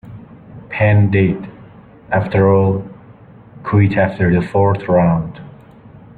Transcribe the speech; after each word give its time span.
Penn 0.69 1.11
did, 1.11 1.47
after 2.09 2.51
all, 2.51 2.83
quit 3.63 3.95
after 3.95 4.33
the 4.33 4.41
fourth 4.41 4.87
round. 4.87 5.39